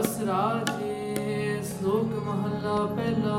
[0.00, 3.38] ਅਸਰਾਜੇ ਸ਼ਲੋਕ ਮਹੱਲਾ ਪਹਿਲਾ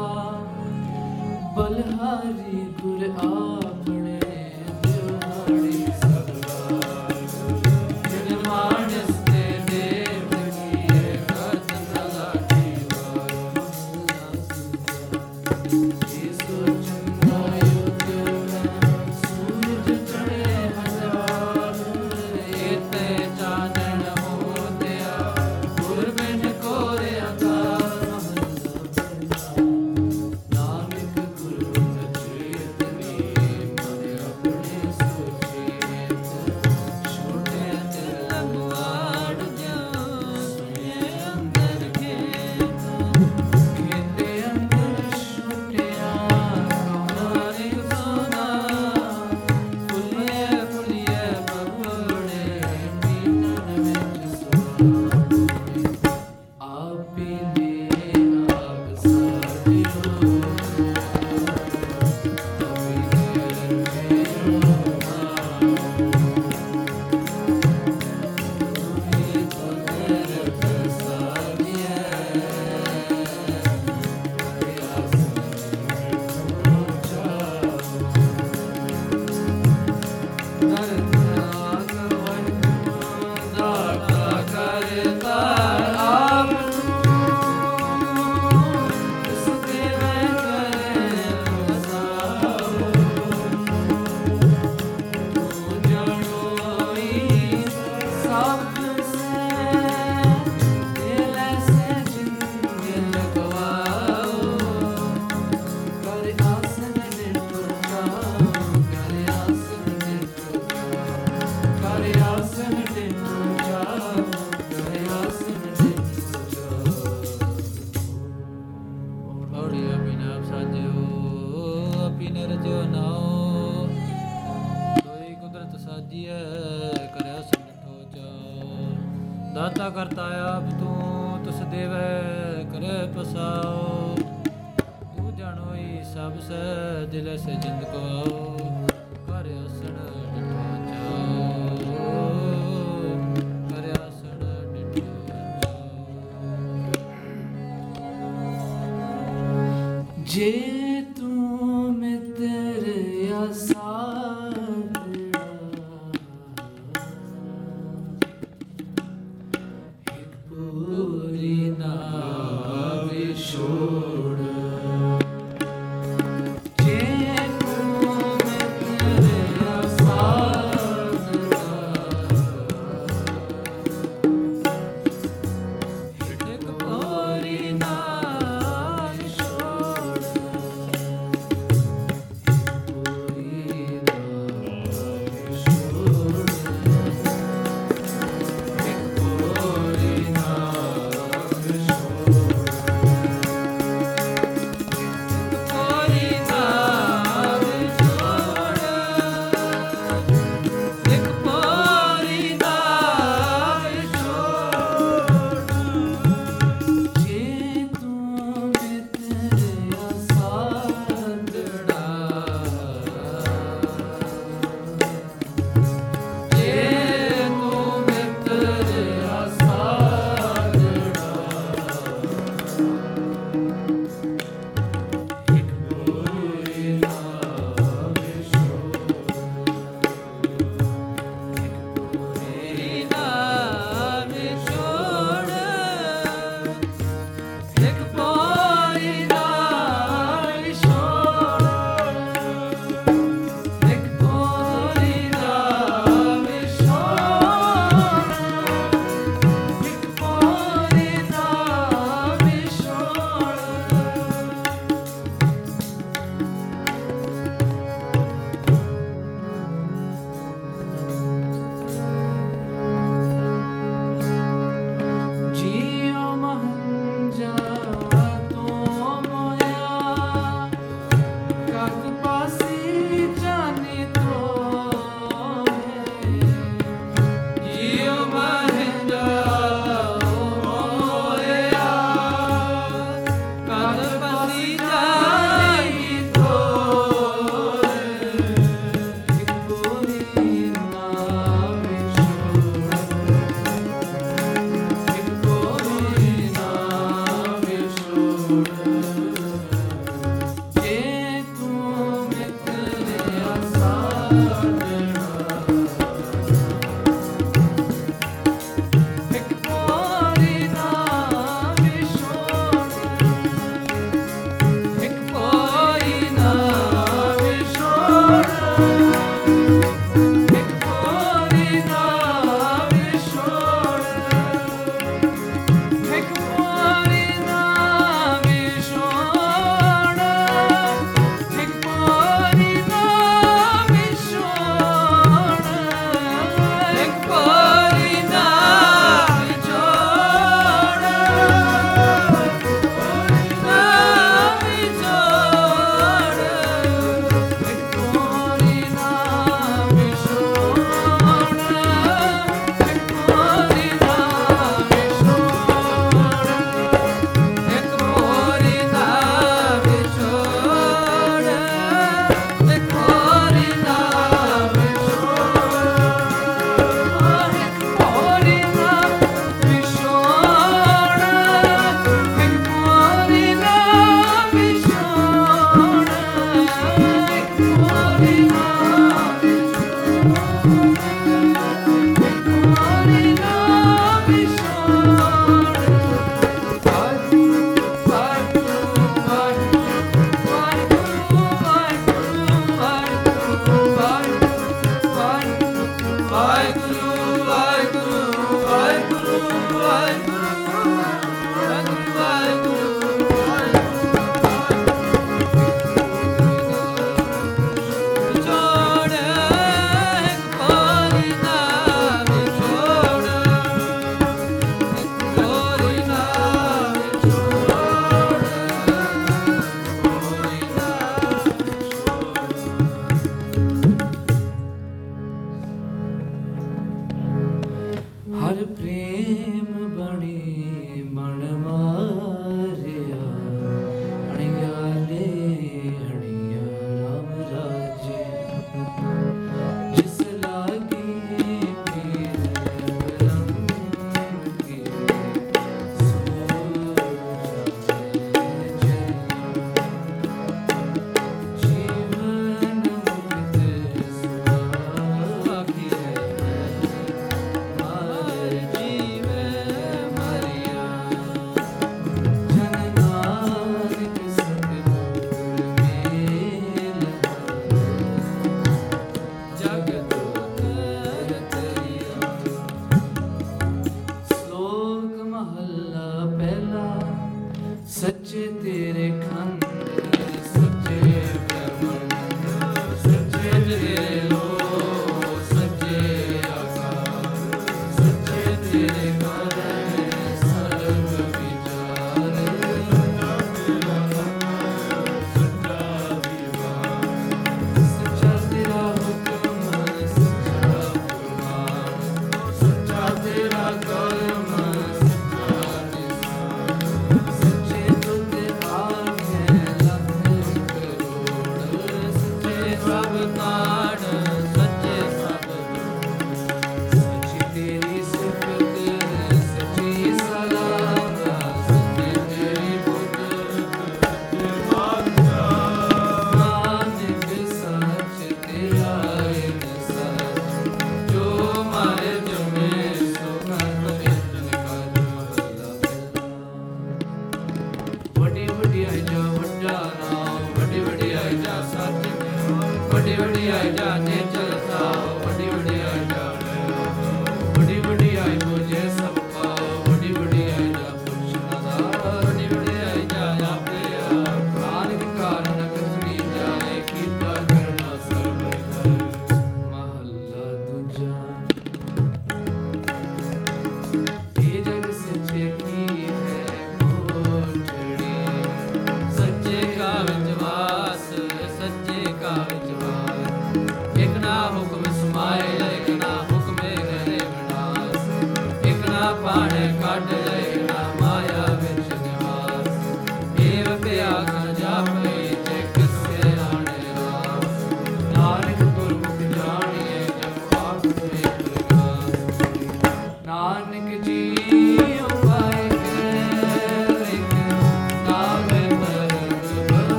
[1.55, 3.68] ਬਲਹਾਰੀ ਗੁਰ ਆ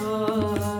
[0.00, 0.75] ਤੇ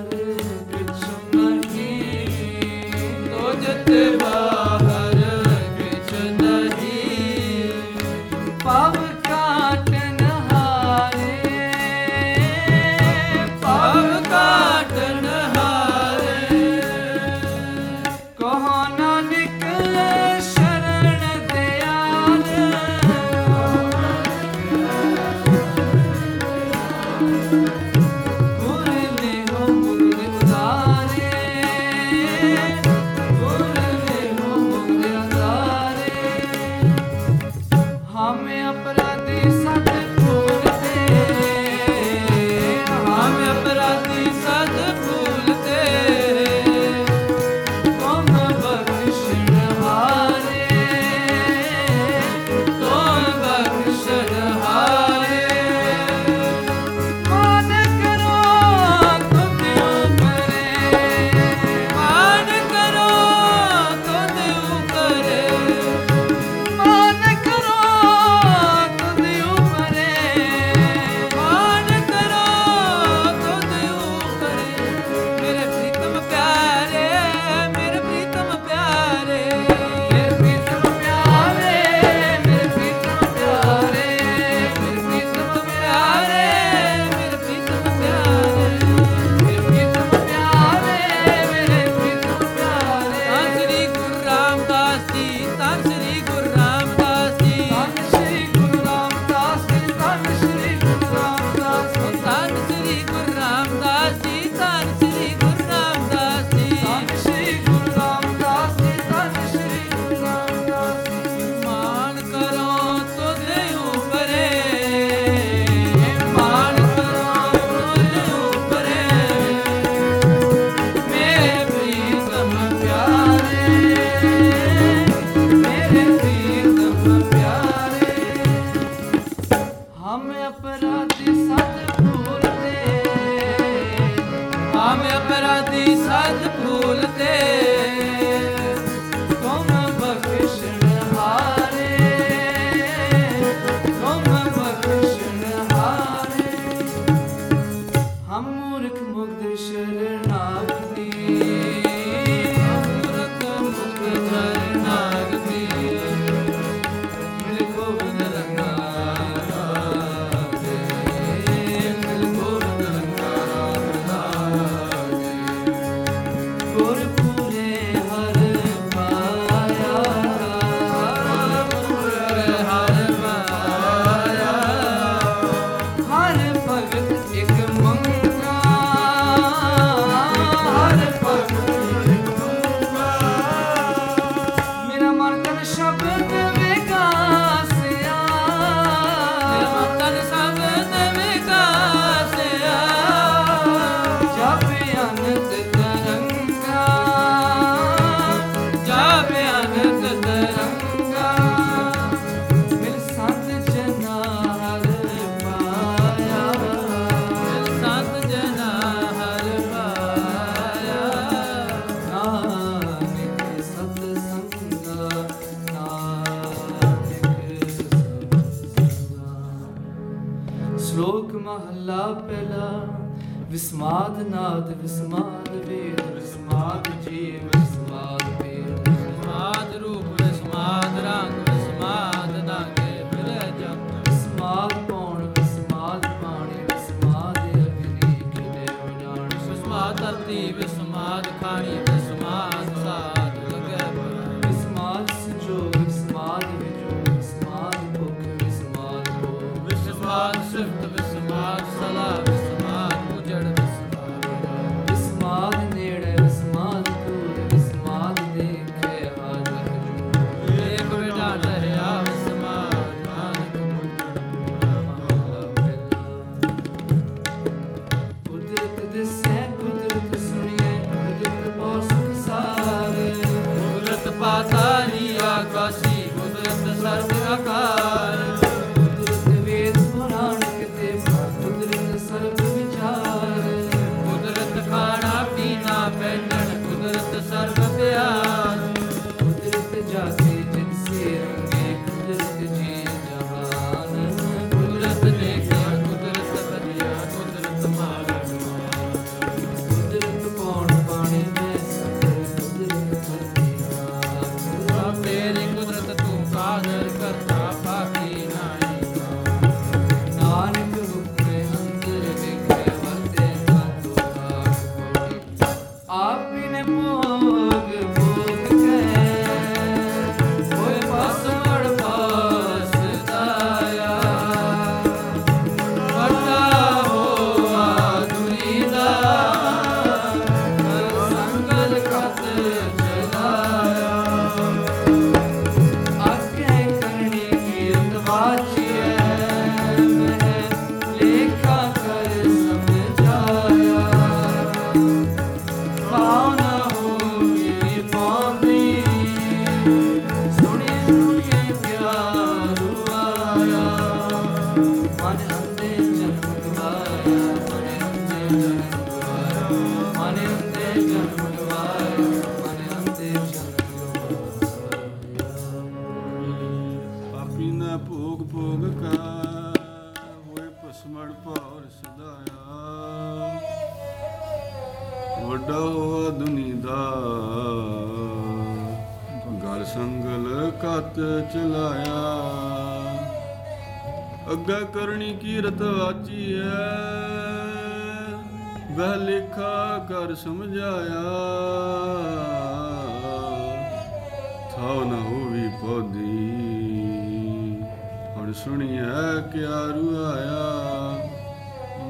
[398.27, 400.99] ਗੁਣ ਸੁਣਿਆ ਕਿਆਰੂ ਆਇਆ,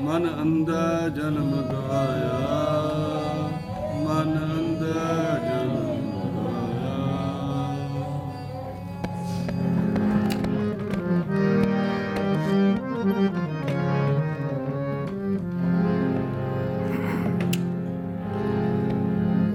[0.01, 2.49] ਮਨ ਅੰਦਰ ਜਨਮ ਗਵਾਇਆ
[4.05, 5.95] ਮਨ ਅੰਦਰ ਜਨਮ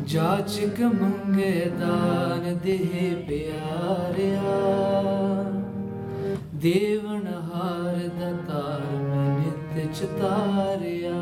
[0.06, 2.78] ਜਾਚਕ ਮੰਗੇ ਦਾਨ ਦੇ
[3.28, 5.21] ਪਿਆਰਿਆ।
[6.64, 8.60] देवनहारदता
[9.38, 11.22] नित्य च तार्या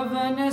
[0.00, 0.49] Ravana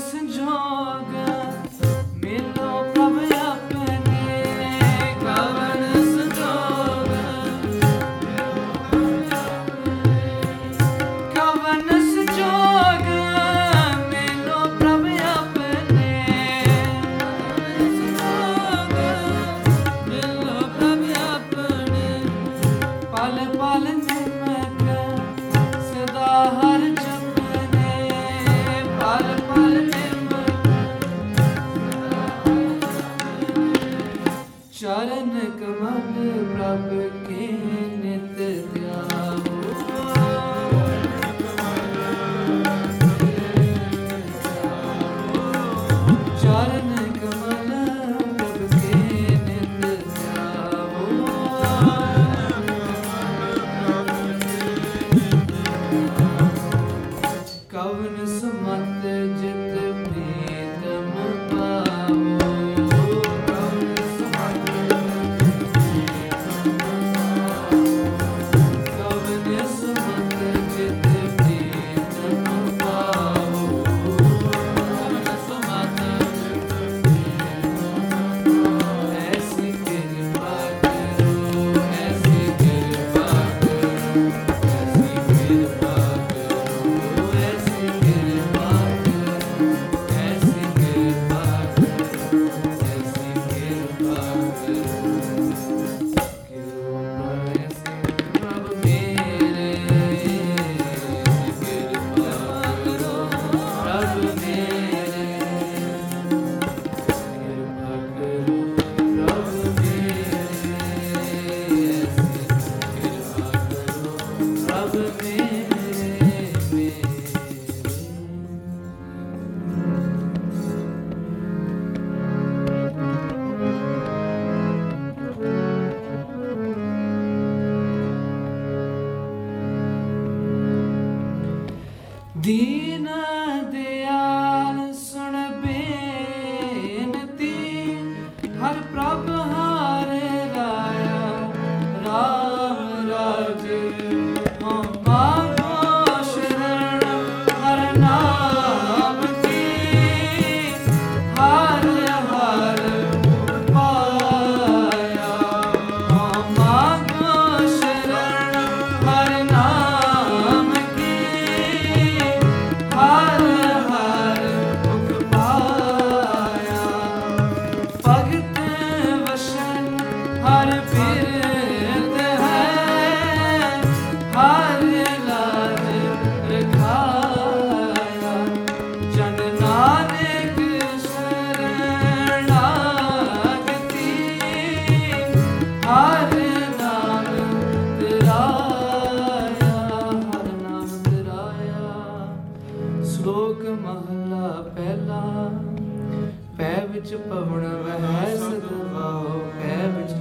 [196.57, 200.16] ਪੈ ਵਿੱਚ ਪਵਨ ਵਹਿ ਸਦਵਾਓ ਪੈ ਵਿੱਚ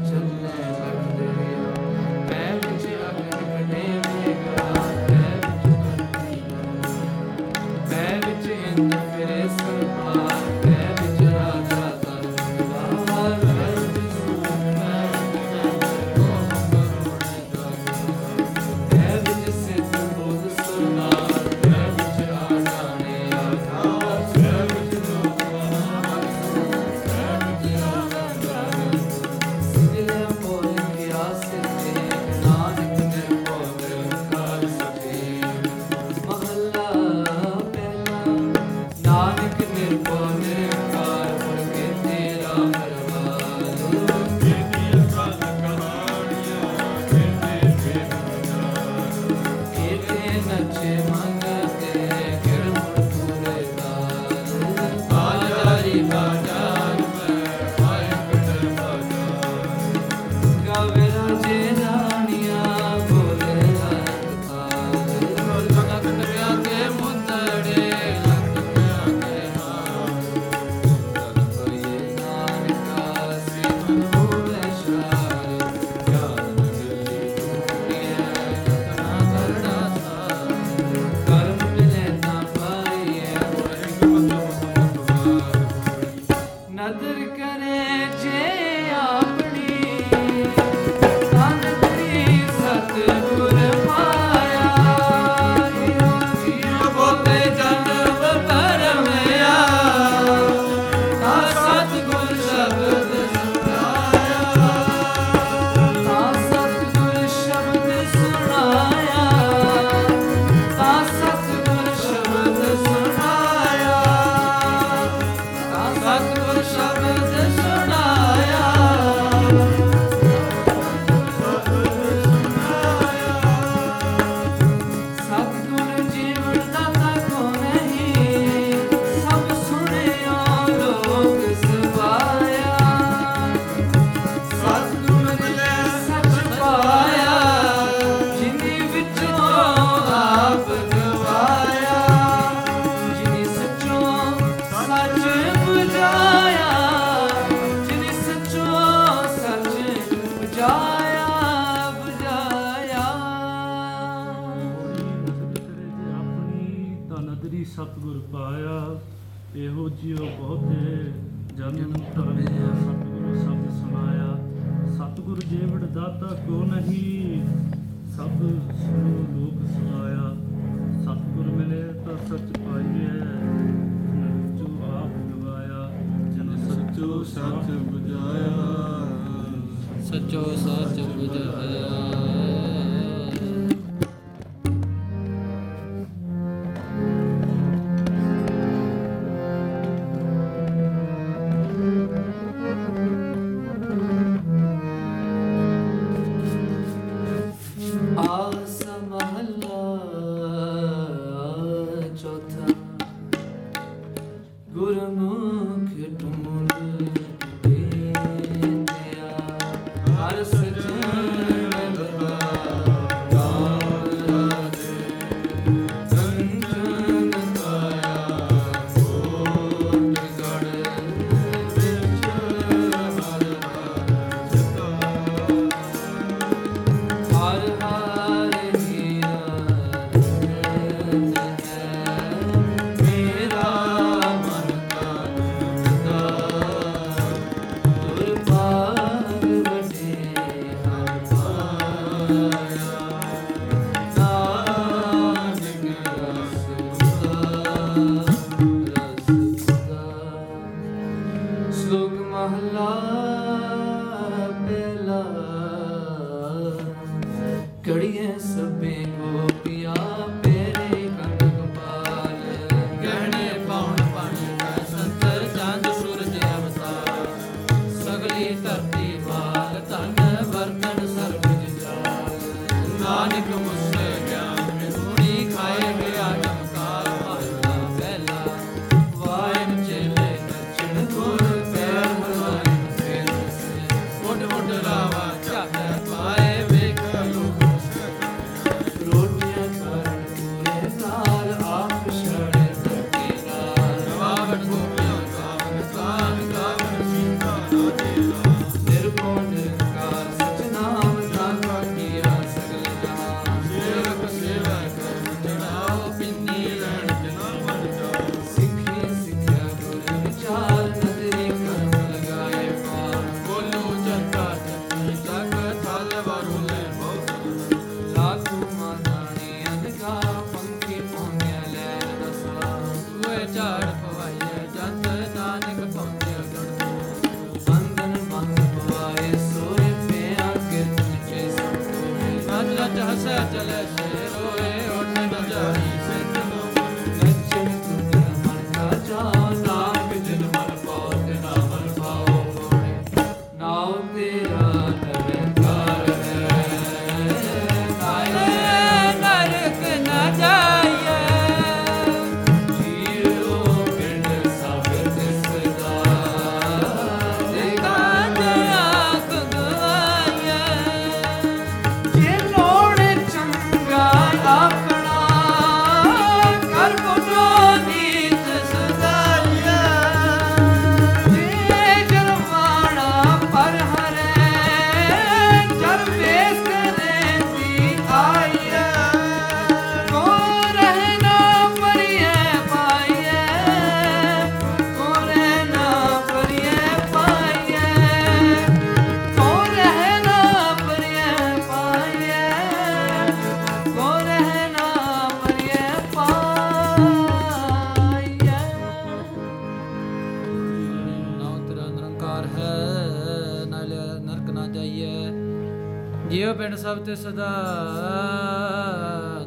[406.77, 407.51] ਰਹਿਣ ਸਭ ਤੇ ਸਦਾ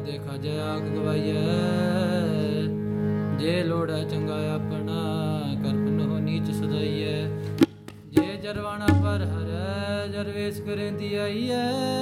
[0.06, 1.42] ਦੇਖਾ ਜੈ ਆਗ ਗਵਾਈਐ।
[3.38, 4.98] ਜੇ ਲੋੜਾ ਚੰਗਾ ਆਪਣਾ
[5.62, 7.26] ਕਰਪਨ ਹੋ ਨੀਚ ਸਦਾਈਐ।
[8.10, 11.99] ਜੇ ਜਰਵਾਣਾ ਪਰ ਹਰੈ, ਜਰਵੇਸ ਕਰੇਂਦੀ ਆਈਐ।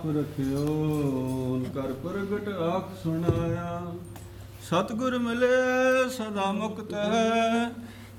[0.00, 3.82] ਆਪ ਰਖਿਓ ਕਰ ਪ੍ਰਗਟ ਆਖ ਸੁਣਾਇਆ।
[4.62, 7.70] ਸਤਗੁਰ ਮਿਲੇ, ਸਦਾ ਮੁਕਤ ਹੈ।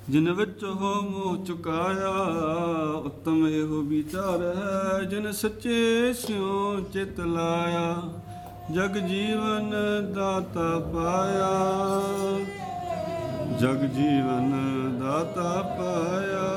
[0.10, 2.12] ਜਿਨ ਵਿੱਚ ਹੋ ਮੋਹ ਚੁਕਾਇਆ,
[3.06, 8.02] ਉਤਮ ਇਹੋ ਵਿਚਾਰ ਹੈ। ਜਿਨ ਸੱਚੇ ਸਿਉ ਚਿਤ ਲਾਇਆ,
[8.74, 9.74] ਜਗ ਜੀਵਨ
[10.14, 11.52] ਦਾਤਾ ਪਾਇਆ।
[13.60, 14.52] ਜਗ ਜੀਵਨ
[15.00, 16.48] ਦਾਤਾ ਪਾਇਆ।